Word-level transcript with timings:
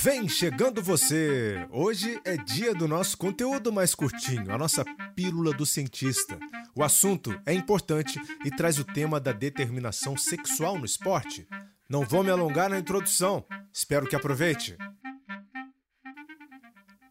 Vem 0.00 0.28
chegando 0.28 0.80
você! 0.80 1.66
Hoje 1.72 2.20
é 2.24 2.36
dia 2.36 2.72
do 2.72 2.86
nosso 2.86 3.18
conteúdo 3.18 3.72
mais 3.72 3.96
curtinho, 3.96 4.52
a 4.52 4.56
nossa 4.56 4.84
Pílula 5.16 5.52
do 5.52 5.66
Cientista. 5.66 6.38
O 6.72 6.84
assunto 6.84 7.36
é 7.44 7.52
importante 7.52 8.20
e 8.44 8.50
traz 8.50 8.78
o 8.78 8.84
tema 8.84 9.18
da 9.18 9.32
determinação 9.32 10.16
sexual 10.16 10.78
no 10.78 10.84
esporte. 10.84 11.48
Não 11.88 12.04
vou 12.04 12.22
me 12.22 12.30
alongar 12.30 12.70
na 12.70 12.78
introdução, 12.78 13.44
espero 13.72 14.06
que 14.06 14.14
aproveite. 14.14 14.78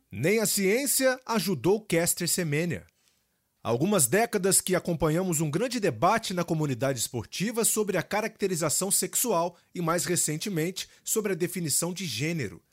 Nem 0.09 0.39
a 0.39 0.45
ciência 0.45 1.19
ajudou 1.25 1.81
Caster 1.81 2.29
Semenya. 2.29 2.87
Há 3.61 3.67
algumas 3.67 4.07
décadas 4.07 4.61
que 4.61 4.75
acompanhamos 4.75 5.41
um 5.41 5.51
grande 5.51 5.77
debate 5.77 6.33
na 6.33 6.45
comunidade 6.45 6.99
esportiva 6.99 7.65
sobre 7.65 7.97
a 7.97 8.01
caracterização 8.01 8.89
sexual 8.89 9.57
e, 9.75 9.81
mais 9.81 10.05
recentemente, 10.05 10.87
sobre 11.03 11.33
a 11.33 11.35
definição 11.35 11.91
de 11.91 12.05
gênero. 12.05 12.63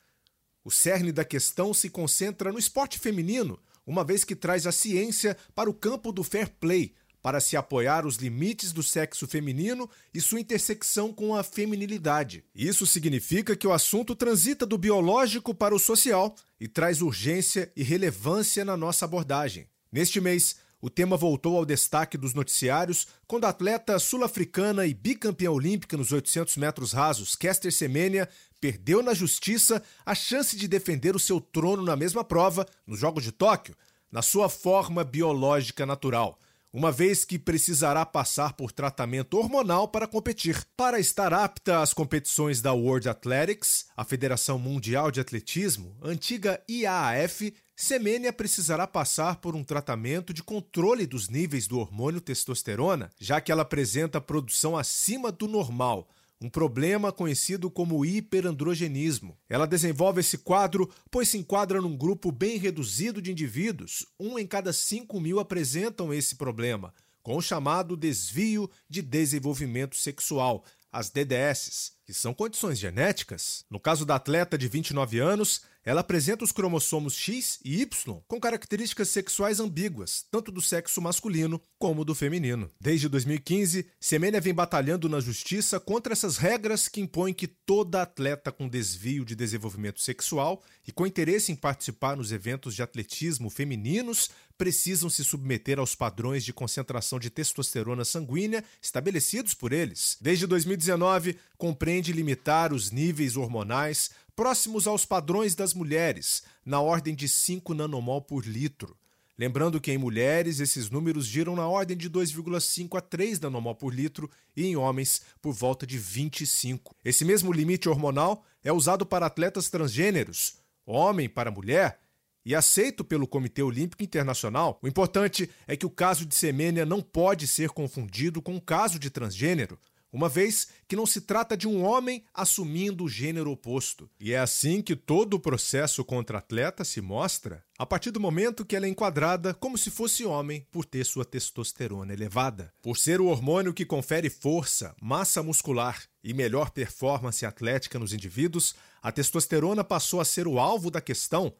O 0.65 0.71
cerne 0.71 1.11
da 1.11 1.23
questão 1.23 1.75
se 1.75 1.91
concentra 1.91 2.51
no 2.51 2.57
esporte 2.57 2.97
feminino, 2.97 3.59
uma 3.85 4.03
vez 4.03 4.23
que 4.23 4.35
traz 4.35 4.65
a 4.65 4.71
ciência 4.71 5.37
para 5.53 5.69
o 5.69 5.73
campo 5.75 6.11
do 6.11 6.23
fair 6.23 6.49
play, 6.59 6.95
para 7.21 7.39
se 7.39 7.55
apoiar 7.55 8.03
os 8.03 8.15
limites 8.15 8.73
do 8.73 8.81
sexo 8.81 9.27
feminino 9.27 9.87
e 10.11 10.19
sua 10.19 10.39
intersecção 10.39 11.13
com 11.13 11.35
a 11.35 11.43
feminilidade. 11.43 12.43
Isso 12.55 12.87
significa 12.87 13.55
que 13.55 13.67
o 13.67 13.73
assunto 13.73 14.15
transita 14.15 14.65
do 14.65 14.75
biológico 14.75 15.53
para 15.53 15.75
o 15.75 15.79
social 15.79 16.35
e 16.59 16.67
traz 16.67 16.99
urgência 16.99 17.71
e 17.75 17.83
relevância 17.83 18.65
na 18.65 18.75
nossa 18.75 19.05
abordagem. 19.05 19.67
Neste 19.91 20.19
mês, 20.19 20.55
o 20.85 20.89
tema 20.91 21.17
voltou 21.17 21.57
ao 21.57 21.65
destaque 21.65 22.15
dos 22.15 22.35
noticiários 22.35 23.07
quando 23.25 23.45
a 23.45 23.49
atleta 23.49 23.97
sul-africana 23.97 24.85
e 24.85 24.93
bicampeã 24.93 25.49
olímpica 25.49 25.97
nos 25.97 26.11
800 26.11 26.57
metros 26.57 26.93
rasos, 26.93 27.35
Kester 27.35 27.73
Semenya, 27.73 28.29
perdeu 28.61 29.01
na 29.01 29.11
justiça 29.11 29.81
a 30.05 30.13
chance 30.13 30.55
de 30.55 30.67
defender 30.67 31.15
o 31.15 31.19
seu 31.19 31.41
trono 31.41 31.81
na 31.81 31.95
mesma 31.95 32.23
prova, 32.23 32.67
nos 32.85 32.99
Jogos 32.99 33.23
de 33.23 33.31
Tóquio, 33.31 33.75
na 34.11 34.21
sua 34.21 34.47
forma 34.47 35.03
biológica 35.03 35.87
natural 35.87 36.39
uma 36.75 36.91
vez 36.91 37.23
que 37.23 37.39
precisará 37.39 38.05
passar 38.05 38.51
por 38.51 38.69
tratamento 38.69 39.37
hormonal 39.37 39.87
para 39.87 40.05
competir. 40.05 40.61
Para 40.75 40.99
estar 40.99 41.33
apta 41.33 41.81
às 41.81 41.93
competições 41.93 42.61
da 42.61 42.73
World 42.73 43.07
Athletics, 43.07 43.85
a 43.95 44.03
Federação 44.03 44.59
Mundial 44.59 45.09
de 45.09 45.21
Atletismo, 45.21 45.95
antiga 46.03 46.61
IAAF, 46.69 47.53
Semênia 47.77 48.33
precisará 48.33 48.85
passar 48.85 49.37
por 49.37 49.55
um 49.55 49.63
tratamento 49.63 50.33
de 50.33 50.43
controle 50.43 51.07
dos 51.07 51.29
níveis 51.29 51.65
do 51.65 51.79
hormônio 51.79 52.19
testosterona, 52.19 53.09
já 53.17 53.39
que 53.39 53.53
ela 53.53 53.61
apresenta 53.61 54.19
produção 54.19 54.77
acima 54.77 55.31
do 55.31 55.47
normal, 55.47 56.09
um 56.45 56.49
problema 56.49 57.11
conhecido 57.11 57.71
como 57.71 58.05
hiperandrogenismo. 58.05 59.35
Ela 59.49 59.65
desenvolve 59.65 60.19
esse 60.19 60.37
quadro 60.37 60.87
pois 61.09 61.29
se 61.29 61.39
enquadra 61.39 61.81
num 61.81 61.97
grupo 61.97 62.31
bem 62.31 62.57
reduzido 62.57 63.19
de 63.19 63.31
indivíduos, 63.31 64.05
um 64.19 64.37
em 64.37 64.45
cada 64.45 64.71
5 64.71 65.19
mil 65.19 65.39
apresentam 65.39 66.13
esse 66.13 66.35
problema, 66.35 66.93
com 67.23 67.35
o 67.35 67.41
chamado 67.41 67.97
desvio 67.97 68.69
de 68.87 69.01
desenvolvimento 69.01 69.95
sexual, 69.95 70.63
as 70.91 71.09
DDS, 71.09 71.93
que 72.05 72.13
são 72.13 72.31
condições 72.31 72.77
genéticas. 72.77 73.65
No 73.67 73.79
caso 73.79 74.05
da 74.05 74.15
atleta 74.15 74.55
de 74.55 74.67
29 74.67 75.17
anos, 75.17 75.63
ela 75.85 76.01
apresenta 76.01 76.43
os 76.43 76.51
cromossomos 76.51 77.15
X 77.15 77.59
e 77.63 77.81
Y 77.81 78.19
com 78.27 78.39
características 78.39 79.09
sexuais 79.09 79.59
ambíguas, 79.59 80.25
tanto 80.31 80.51
do 80.51 80.59
sexo 80.59 80.99
masculino 80.99 81.61
como 81.77 82.03
do 82.03 82.15
feminino. 82.15 82.71
Desde 82.81 83.07
2015, 83.07 83.85
Semenya 83.99 84.41
vem 84.41 84.53
batalhando 84.53 85.07
na 85.07 85.19
justiça 85.19 85.79
contra 85.79 86.13
essas 86.13 86.37
regras 86.37 86.87
que 86.87 86.99
impõem 86.99 87.35
que 87.35 87.47
toda 87.47 88.01
atleta 88.01 88.51
com 88.51 88.67
desvio 88.67 89.23
de 89.23 89.35
desenvolvimento 89.35 90.01
sexual 90.01 90.63
e 90.87 90.91
com 90.91 91.05
interesse 91.05 91.51
em 91.51 91.55
participar 91.55 92.17
nos 92.17 92.31
eventos 92.31 92.75
de 92.75 92.81
atletismo 92.81 93.51
femininos 93.51 94.31
precisam 94.57 95.09
se 95.09 95.23
submeter 95.23 95.79
aos 95.79 95.95
padrões 95.95 96.43
de 96.43 96.53
concentração 96.53 97.19
de 97.19 97.29
testosterona 97.29 98.05
sanguínea 98.05 98.63
estabelecidos 98.81 99.53
por 99.53 99.73
eles. 99.73 100.17
Desde 100.19 100.47
2019, 100.47 101.37
compreende 101.57 102.13
limitar 102.13 102.73
os 102.73 102.91
níveis 102.91 103.35
hormonais 103.35 104.11
próximos 104.35 104.85
aos 104.85 105.05
padrões 105.05 105.55
das 105.55 105.73
mulheres, 105.73 106.43
na 106.65 106.81
ordem 106.81 107.15
de 107.15 107.27
5 107.27 107.73
nanomol 107.73 108.21
por 108.21 108.45
litro. 108.45 108.97
Lembrando 109.37 109.81
que 109.81 109.91
em 109.91 109.97
mulheres 109.97 110.59
esses 110.59 110.89
números 110.89 111.25
giram 111.25 111.55
na 111.55 111.67
ordem 111.67 111.95
de 111.95 112.09
2,5 112.09 112.97
a 112.97 113.01
3 113.01 113.39
nanomol 113.41 113.75
por 113.75 113.93
litro 113.93 114.29
e 114.55 114.65
em 114.65 114.75
homens 114.75 115.21
por 115.41 115.53
volta 115.53 115.85
de 115.85 115.97
25. 115.97 116.95
Esse 117.03 117.25
mesmo 117.25 117.51
limite 117.51 117.89
hormonal 117.89 118.45
é 118.63 118.71
usado 118.71 119.05
para 119.05 119.25
atletas 119.25 119.69
transgêneros, 119.69 120.57
homem 120.85 121.27
para 121.27 121.51
mulher, 121.51 121.99
e 122.45 122.53
aceito 122.53 123.03
pelo 123.03 123.27
Comitê 123.27 123.63
Olímpico 123.63 124.03
Internacional. 124.03 124.79
O 124.81 124.87
importante 124.87 125.49
é 125.67 125.75
que 125.75 125.85
o 125.85 125.89
caso 125.89 126.25
de 126.25 126.35
Semênia 126.35 126.85
não 126.85 127.01
pode 127.01 127.47
ser 127.47 127.69
confundido 127.69 128.41
com 128.41 128.55
o 128.55 128.61
caso 128.61 128.99
de 128.99 129.09
transgênero 129.09 129.79
uma 130.11 130.29
vez 130.29 130.67
que 130.87 130.95
não 130.95 131.05
se 131.05 131.21
trata 131.21 131.57
de 131.57 131.67
um 131.67 131.83
homem 131.83 132.23
assumindo 132.33 133.03
o 133.03 133.09
gênero 133.09 133.51
oposto. 133.51 134.09
E 134.19 134.33
é 134.33 134.39
assim 134.39 134.81
que 134.81 134.95
todo 134.95 135.35
o 135.35 135.39
processo 135.39 136.03
contra 136.03 136.37
atleta 136.37 136.83
se 136.83 137.01
mostra 137.01 137.63
a 137.77 137.85
partir 137.85 138.11
do 138.11 138.19
momento 138.19 138.63
que 138.63 138.75
ela 138.75 138.85
é 138.85 138.89
enquadrada 138.89 139.53
como 139.53 139.77
se 139.77 139.91
fosse 139.91 140.23
homem 140.23 140.65
por 140.71 140.85
ter 140.85 141.05
sua 141.05 141.25
testosterona 141.25 142.13
elevada. 142.13 142.71
Por 142.81 142.97
ser 142.97 143.19
o 143.19 143.25
hormônio 143.25 143.73
que 143.73 143.85
confere 143.85 144.29
força, 144.29 144.95
massa 145.01 145.43
muscular 145.43 146.01
e 146.23 146.33
melhor 146.33 146.71
performance 146.71 147.45
atlética 147.45 147.99
nos 147.99 148.13
indivíduos, 148.13 148.75
a 149.01 149.11
testosterona 149.11 149.83
passou 149.83 150.21
a 150.21 150.25
ser 150.25 150.47
o 150.47 150.57
alvo 150.57 150.89
da 150.89 151.01
questão 151.01 151.53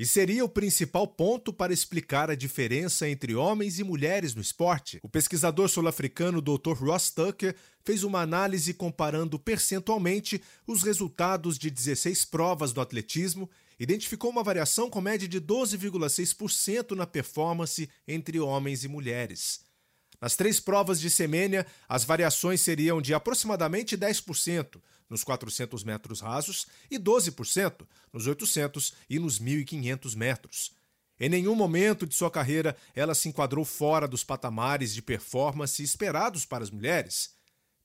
e 0.00 0.06
seria 0.06 0.42
o 0.42 0.48
principal 0.48 1.06
ponto 1.06 1.52
para 1.52 1.74
explicar 1.74 2.30
a 2.30 2.34
diferença 2.34 3.06
entre 3.06 3.34
homens 3.34 3.78
e 3.78 3.84
mulheres 3.84 4.34
no 4.34 4.40
esporte. 4.40 4.98
O 5.02 5.10
pesquisador 5.10 5.68
sul-africano 5.68 6.40
Dr. 6.40 6.72
Ross 6.72 7.10
Tucker 7.10 7.54
fez 7.84 8.02
uma 8.02 8.22
análise 8.22 8.72
comparando 8.72 9.38
percentualmente 9.38 10.42
os 10.66 10.82
resultados 10.82 11.58
de 11.58 11.70
16 11.70 12.24
provas 12.24 12.72
do 12.72 12.80
atletismo, 12.80 13.50
identificou 13.78 14.30
uma 14.30 14.42
variação 14.42 14.88
com 14.88 15.02
média 15.02 15.28
de 15.28 15.38
12,6% 15.38 16.92
na 16.92 17.06
performance 17.06 17.86
entre 18.08 18.40
homens 18.40 18.84
e 18.84 18.88
mulheres. 18.88 19.69
Nas 20.20 20.36
três 20.36 20.60
provas 20.60 21.00
de 21.00 21.08
semênia, 21.08 21.66
as 21.88 22.04
variações 22.04 22.60
seriam 22.60 23.00
de 23.00 23.14
aproximadamente 23.14 23.96
10% 23.96 24.80
nos 25.08 25.24
400 25.24 25.82
metros 25.82 26.20
rasos 26.20 26.66
e 26.90 26.98
12% 26.98 27.86
nos 28.12 28.26
800 28.26 28.94
e 29.08 29.18
nos 29.18 29.40
1.500 29.40 30.14
metros. 30.14 30.72
Em 31.18 31.28
nenhum 31.28 31.54
momento 31.54 32.06
de 32.06 32.14
sua 32.14 32.30
carreira 32.30 32.76
ela 32.94 33.14
se 33.14 33.28
enquadrou 33.28 33.64
fora 33.64 34.06
dos 34.06 34.22
patamares 34.22 34.94
de 34.94 35.02
performance 35.02 35.82
esperados 35.82 36.44
para 36.44 36.64
as 36.64 36.70
mulheres. 36.70 37.34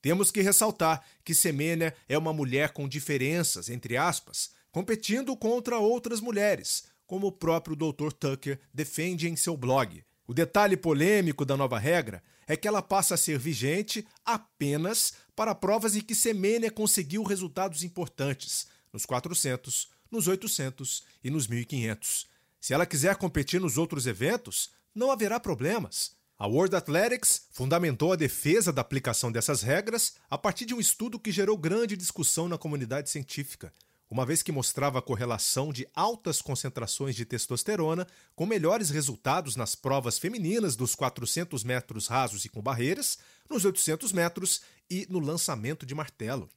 Temos 0.01 0.29
que 0.29 0.41
ressaltar 0.41 1.03
que 1.23 1.33
Semenya 1.33 1.93
é 2.07 2.17
uma 2.17 2.31
mulher 2.31 2.69
com 2.69 2.87
diferenças, 2.87 3.69
entre 3.69 3.97
aspas, 3.97 4.51
competindo 4.71 5.35
contra 5.35 5.79
outras 5.79 6.21
mulheres, 6.21 6.85
como 7.07 7.27
o 7.27 7.31
próprio 7.31 7.75
Dr. 7.75 8.11
Tucker 8.11 8.59
defende 8.73 9.27
em 9.27 9.35
seu 9.35 9.57
blog. 9.57 10.03
O 10.27 10.33
detalhe 10.33 10.75
polêmico 10.75 11.45
da 11.45 11.55
nova 11.55 11.77
regra 11.77 12.23
é 12.47 12.57
que 12.57 12.67
ela 12.67 12.81
passa 12.81 13.13
a 13.13 13.17
ser 13.17 13.37
vigente 13.37 14.05
apenas 14.23 15.13
para 15.35 15.53
provas 15.53 15.95
em 15.95 16.01
que 16.01 16.15
Semenya 16.15 16.71
conseguiu 16.71 17.23
resultados 17.23 17.83
importantes, 17.83 18.67
nos 18.91 19.05
400, 19.05 19.89
nos 20.09 20.27
800 20.27 21.03
e 21.23 21.29
nos 21.29 21.47
1500. 21.47 22.27
Se 22.59 22.73
ela 22.73 22.85
quiser 22.85 23.15
competir 23.17 23.61
nos 23.61 23.77
outros 23.77 24.07
eventos, 24.07 24.71
não 24.93 25.11
haverá 25.11 25.39
problemas. 25.39 26.15
A 26.37 26.47
World 26.47 26.75
Athletics 26.75 27.47
fundamentou 27.51 28.11
a 28.11 28.15
defesa 28.15 28.73
da 28.73 28.81
aplicação 28.81 29.31
dessas 29.31 29.61
regras 29.61 30.15
a 30.29 30.37
partir 30.37 30.65
de 30.65 30.73
um 30.73 30.79
estudo 30.79 31.19
que 31.19 31.31
gerou 31.31 31.57
grande 31.57 31.95
discussão 31.95 32.47
na 32.47 32.57
comunidade 32.57 33.09
científica 33.09 33.71
uma 34.09 34.25
vez 34.25 34.43
que 34.43 34.51
mostrava 34.51 34.99
a 34.99 35.01
correlação 35.01 35.73
de 35.73 35.87
altas 35.93 36.41
concentrações 36.41 37.15
de 37.15 37.25
testosterona 37.25 38.07
com 38.35 38.45
melhores 38.45 38.89
resultados 38.89 39.55
nas 39.55 39.75
provas 39.75 40.19
femininas 40.19 40.75
dos 40.75 40.93
400 40.93 41.63
metros 41.63 42.07
rasos 42.07 42.45
e 42.45 42.49
com 42.49 42.61
barreiras, 42.61 43.17
nos 43.49 43.65
800 43.65 44.11
metros 44.11 44.61
e 44.89 45.07
no 45.09 45.19
lançamento 45.19 45.85
de 45.85 45.95
martelo. 45.95 46.49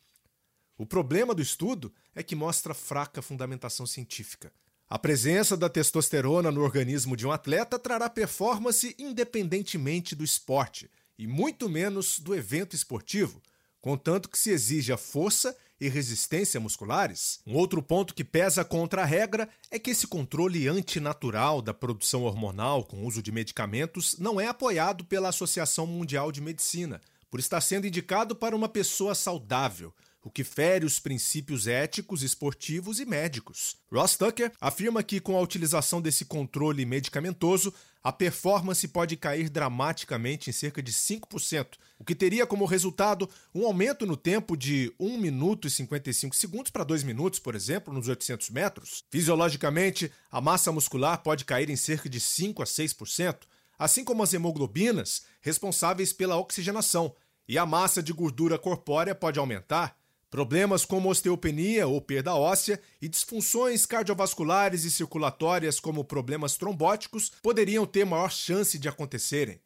O 0.77 0.87
problema 0.87 1.35
do 1.35 1.43
estudo 1.43 1.93
é 2.15 2.23
que 2.23 2.37
mostra 2.37 2.75
fraca 2.75 3.21
fundamentação 3.21 3.87
científica. 3.87 4.53
A 4.89 4.99
presença 4.99 5.56
da 5.56 5.69
testosterona 5.69 6.50
no 6.50 6.62
organismo 6.62 7.17
de 7.17 7.27
um 7.27 7.33
atleta 7.33 7.79
trará 7.79 8.09
performance 8.09 8.95
independentemente 8.99 10.15
do 10.15 10.25
esporte 10.25 10.91
e 11.19 11.27
muito 11.27 11.69
menos 11.69 12.21
do 12.21 12.35
evento 12.35 12.77
esportivo, 12.77 13.43
contanto 13.80 14.28
que 14.28 14.38
se 14.38 14.50
exija 14.50 14.96
força 14.96 15.56
e 15.80 15.88
resistência 15.88 16.58
musculares. 16.58 17.40
Um 17.46 17.54
outro 17.54 17.82
ponto 17.82 18.14
que 18.14 18.25
pesa 18.25 18.64
contra 18.64 19.02
a 19.02 19.04
regra 19.04 19.48
é 19.70 19.78
que 19.78 19.90
esse 19.90 20.06
controle 20.06 20.66
antinatural 20.66 21.62
da 21.62 21.72
produção 21.72 22.25
hormonal 22.25 22.84
com 22.84 23.06
uso 23.06 23.22
de 23.22 23.30
medicamentos 23.30 24.19
não 24.19 24.40
é 24.40 24.48
apoiado 24.48 25.04
pela 25.04 25.28
Associação 25.28 25.86
Mundial 25.86 26.32
de 26.32 26.40
Medicina, 26.40 27.00
por 27.30 27.38
estar 27.38 27.60
sendo 27.60 27.86
indicado 27.86 28.34
para 28.34 28.56
uma 28.56 28.69
pessoa 28.69 29.14
saudável, 29.14 29.94
o 30.28 30.30
que 30.30 30.44
fere 30.44 30.84
os 30.84 31.00
princípios 31.00 31.66
éticos, 31.66 32.22
esportivos 32.22 33.00
e 33.00 33.06
médicos. 33.06 33.78
Ross 33.90 34.14
Tucker 34.14 34.52
afirma 34.60 35.02
que, 35.02 35.20
com 35.20 35.34
a 35.34 35.40
utilização 35.40 36.02
desse 36.02 36.26
controle 36.26 36.84
medicamentoso, 36.84 37.72
a 38.04 38.12
performance 38.12 38.86
pode 38.88 39.16
cair 39.16 39.48
dramaticamente 39.48 40.50
em 40.50 40.52
cerca 40.52 40.82
de 40.82 40.92
5%, 40.92 41.78
o 41.98 42.04
que 42.04 42.14
teria 42.14 42.46
como 42.46 42.66
resultado 42.66 43.26
um 43.54 43.64
aumento 43.64 44.04
no 44.04 44.19
tempo 44.19 44.54
de 44.54 44.92
1 45.00 45.16
minuto 45.16 45.66
e 45.66 45.70
55 45.70 46.36
segundos 46.36 46.70
para 46.70 46.84
2 46.84 47.04
minutos, 47.04 47.38
por 47.38 47.54
exemplo, 47.54 47.94
nos 47.94 48.06
800 48.06 48.50
metros. 48.50 49.04
Fisiologicamente, 49.10 50.12
a 50.30 50.42
massa 50.42 50.70
muscular 50.70 51.22
pode 51.22 51.46
cair 51.46 51.70
em 51.70 51.76
cerca 51.76 52.06
de 52.06 52.20
5 52.20 52.62
a 52.62 52.66
6%, 52.66 53.38
assim 53.78 54.04
como 54.04 54.22
as 54.22 54.34
hemoglobinas, 54.34 55.22
responsáveis 55.40 56.12
pela 56.12 56.36
oxigenação, 56.36 57.14
e 57.48 57.56
a 57.56 57.64
massa 57.64 58.02
de 58.02 58.12
gordura 58.12 58.58
corpórea 58.58 59.14
pode 59.14 59.38
aumentar. 59.38 59.98
Problemas 60.30 60.84
como 60.84 61.08
osteopenia 61.08 61.86
ou 61.86 62.02
perda 62.02 62.34
óssea 62.34 62.78
e 63.00 63.08
disfunções 63.08 63.86
cardiovasculares 63.86 64.84
e 64.84 64.90
circulatórias, 64.90 65.80
como 65.80 66.04
problemas 66.04 66.56
trombóticos, 66.56 67.32
poderiam 67.42 67.86
ter 67.86 68.04
maior 68.04 68.30
chance 68.30 68.78
de 68.78 68.88
acontecerem. 68.88 69.58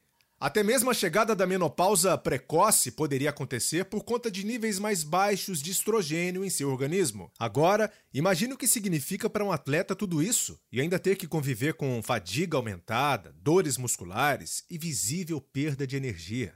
Até 0.43 0.65
mesmo 0.65 0.91
a 0.91 0.95
chegada 0.95 1.37
da 1.37 1.47
menopausa 1.47 2.19
precoce 2.19 2.91
poderia 2.91 3.31
acontecer 3.31 3.85
por 3.85 4.03
conta 4.03 4.29
de 4.29 4.45
níveis 4.45 4.77
mais 4.77 5.05
baixos 5.05 5.63
de 5.63 5.71
estrogênio 5.71 6.45
em 6.45 6.51
seu 6.51 6.69
organismo. 6.69 7.31
Agora, 7.39 7.93
imagine 8.13 8.53
o 8.53 8.57
que 8.57 8.67
significa 8.67 9.31
para 9.31 9.45
um 9.45 9.53
atleta 9.53 9.95
tudo 9.95 10.21
isso 10.21 10.59
e 10.73 10.81
ainda 10.81 10.99
ter 10.99 11.15
que 11.15 11.29
conviver 11.29 11.75
com 11.75 12.03
fadiga 12.03 12.57
aumentada, 12.57 13.33
dores 13.41 13.77
musculares 13.77 14.65
e 14.69 14.77
visível 14.77 15.41
perda 15.41 15.87
de 15.87 15.97
energia. 15.97 16.55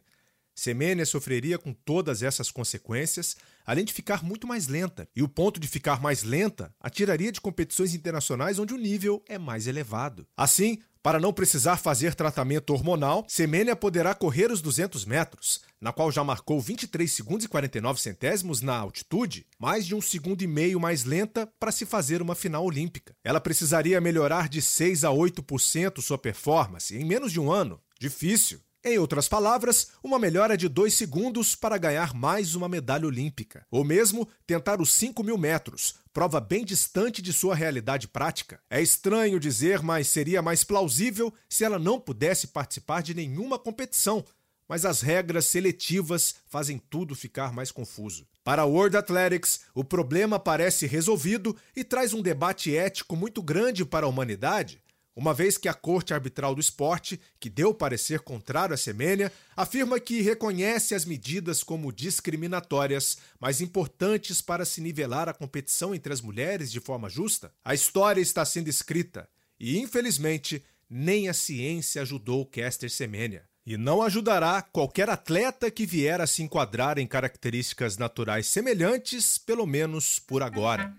Semênia 0.56 1.04
sofreria 1.04 1.58
com 1.58 1.74
todas 1.74 2.22
essas 2.22 2.50
consequências, 2.50 3.36
além 3.64 3.84
de 3.84 3.92
ficar 3.92 4.24
muito 4.24 4.46
mais 4.46 4.66
lenta. 4.66 5.06
E 5.14 5.22
o 5.22 5.28
ponto 5.28 5.60
de 5.60 5.68
ficar 5.68 6.00
mais 6.00 6.22
lenta 6.22 6.74
a 6.80 6.88
tiraria 6.88 7.30
de 7.30 7.42
competições 7.42 7.94
internacionais 7.94 8.58
onde 8.58 8.72
o 8.72 8.78
nível 8.78 9.22
é 9.28 9.38
mais 9.38 9.66
elevado. 9.66 10.26
Assim, 10.34 10.78
para 11.02 11.20
não 11.20 11.32
precisar 11.32 11.76
fazer 11.76 12.16
tratamento 12.16 12.70
hormonal, 12.70 13.24
Semênia 13.28 13.76
poderá 13.76 14.12
correr 14.12 14.50
os 14.50 14.60
200 14.60 15.04
metros, 15.04 15.60
na 15.80 15.92
qual 15.92 16.10
já 16.10 16.24
marcou 16.24 16.60
23 16.60 17.12
segundos 17.12 17.44
e 17.44 17.48
49 17.48 18.00
centésimos 18.00 18.60
na 18.60 18.76
altitude, 18.76 19.46
mais 19.56 19.86
de 19.86 19.94
um 19.94 20.00
segundo 20.00 20.42
e 20.42 20.48
meio 20.48 20.80
mais 20.80 21.04
lenta 21.04 21.46
para 21.60 21.70
se 21.70 21.86
fazer 21.86 22.22
uma 22.22 22.34
final 22.34 22.64
olímpica. 22.64 23.14
Ela 23.22 23.40
precisaria 23.40 24.00
melhorar 24.00 24.48
de 24.48 24.60
6 24.60 25.04
a 25.04 25.10
8% 25.10 26.00
sua 26.00 26.18
performance 26.18 26.96
em 26.96 27.04
menos 27.04 27.30
de 27.30 27.38
um 27.38 27.52
ano. 27.52 27.80
Difícil. 28.00 28.58
Em 28.88 28.98
outras 28.98 29.26
palavras, 29.26 29.88
uma 30.00 30.16
melhora 30.16 30.56
de 30.56 30.68
2 30.68 30.94
segundos 30.94 31.56
para 31.56 31.76
ganhar 31.76 32.14
mais 32.14 32.54
uma 32.54 32.68
medalha 32.68 33.04
olímpica. 33.04 33.66
Ou 33.68 33.82
mesmo 33.82 34.28
tentar 34.46 34.80
os 34.80 34.92
5 34.92 35.24
mil 35.24 35.36
metros, 35.36 35.96
prova 36.12 36.38
bem 36.38 36.64
distante 36.64 37.20
de 37.20 37.32
sua 37.32 37.56
realidade 37.56 38.06
prática. 38.06 38.60
É 38.70 38.80
estranho 38.80 39.40
dizer, 39.40 39.82
mas 39.82 40.06
seria 40.06 40.40
mais 40.40 40.62
plausível 40.62 41.34
se 41.48 41.64
ela 41.64 41.80
não 41.80 41.98
pudesse 41.98 42.46
participar 42.46 43.02
de 43.02 43.12
nenhuma 43.12 43.58
competição. 43.58 44.24
Mas 44.68 44.84
as 44.84 45.00
regras 45.00 45.46
seletivas 45.46 46.36
fazem 46.46 46.78
tudo 46.78 47.16
ficar 47.16 47.52
mais 47.52 47.72
confuso. 47.72 48.24
Para 48.44 48.62
a 48.62 48.66
World 48.66 48.96
Athletics, 48.96 49.62
o 49.74 49.82
problema 49.82 50.38
parece 50.38 50.86
resolvido 50.86 51.56
e 51.74 51.82
traz 51.82 52.14
um 52.14 52.22
debate 52.22 52.76
ético 52.76 53.16
muito 53.16 53.42
grande 53.42 53.84
para 53.84 54.06
a 54.06 54.08
humanidade 54.08 54.80
uma 55.16 55.32
vez 55.32 55.56
que 55.56 55.66
a 55.66 55.72
Corte 55.72 56.12
Arbitral 56.12 56.54
do 56.54 56.60
Esporte, 56.60 57.18
que 57.40 57.48
deu 57.48 57.72
parecer 57.72 58.20
contrário 58.20 58.74
à 58.74 58.76
Semênia, 58.76 59.32
afirma 59.56 59.98
que 59.98 60.20
reconhece 60.20 60.94
as 60.94 61.06
medidas 61.06 61.62
como 61.64 61.90
discriminatórias, 61.90 63.16
mas 63.40 63.62
importantes 63.62 64.42
para 64.42 64.66
se 64.66 64.82
nivelar 64.82 65.26
a 65.26 65.32
competição 65.32 65.94
entre 65.94 66.12
as 66.12 66.20
mulheres 66.20 66.70
de 66.70 66.80
forma 66.80 67.08
justa. 67.08 67.50
A 67.64 67.74
história 67.74 68.20
está 68.20 68.44
sendo 68.44 68.68
escrita 68.68 69.26
e, 69.58 69.78
infelizmente, 69.78 70.62
nem 70.88 71.30
a 71.30 71.34
ciência 71.34 72.02
ajudou 72.02 72.44
Kester 72.44 72.90
Semenya. 72.90 73.44
E 73.64 73.76
não 73.76 74.02
ajudará 74.02 74.62
qualquer 74.62 75.08
atleta 75.08 75.70
que 75.70 75.86
vier 75.86 76.20
a 76.20 76.26
se 76.26 76.42
enquadrar 76.42 76.98
em 76.98 77.06
características 77.06 77.96
naturais 77.96 78.46
semelhantes, 78.46 79.38
pelo 79.38 79.66
menos 79.66 80.20
por 80.20 80.40
agora. 80.40 80.94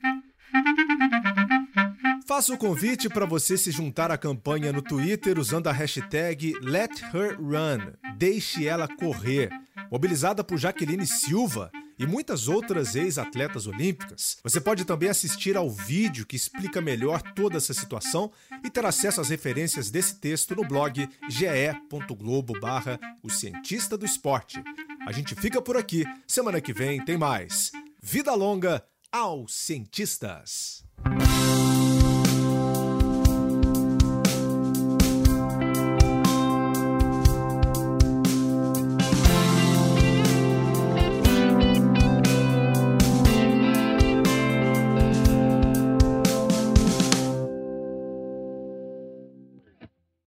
Faço 2.28 2.56
o 2.56 2.58
convite 2.58 3.08
para 3.08 3.26
você 3.26 3.58
se 3.58 3.72
juntar 3.72 4.12
à 4.12 4.18
campanha 4.18 4.74
no 4.74 4.82
Twitter 4.82 5.40
usando 5.40 5.68
a 5.68 5.72
hashtag 5.72 6.52
LetHerRun, 6.60 7.94
Deixe 8.18 8.68
Ela 8.68 8.86
Correr, 8.86 9.50
mobilizada 9.90 10.44
por 10.44 10.58
Jaqueline 10.58 11.08
Silva 11.08 11.72
e 11.98 12.06
muitas 12.06 12.50
outras 12.50 12.98
ex-atletas 12.98 13.66
olímpicas. 13.66 14.40
Você 14.44 14.60
pode 14.60 14.84
também 14.84 15.08
assistir 15.08 15.56
ao 15.56 15.70
vídeo 15.70 16.26
que 16.26 16.36
explica 16.36 16.82
melhor 16.82 17.22
toda 17.34 17.56
essa 17.56 17.74
situação 17.74 18.30
e 18.62 18.70
ter 18.70 18.86
acesso 18.86 19.22
às 19.22 19.30
referências 19.30 19.90
desse 19.90 20.20
texto 20.20 20.54
no 20.54 20.68
blog 20.68 21.08
ge.globo 21.30 22.60
barra 22.60 23.00
o 23.24 23.30
cientista 23.30 23.98
do 23.98 24.06
esporte. 24.06 24.62
A 25.08 25.14
gente 25.14 25.34
fica 25.34 25.62
por 25.62 25.78
aqui, 25.78 26.04
semana 26.28 26.60
que 26.60 26.74
vem 26.74 27.04
tem 27.06 27.18
mais. 27.18 27.72
Vida 28.02 28.36
longa 28.36 28.84
aos 29.14 29.56
cientistas! 29.56 30.87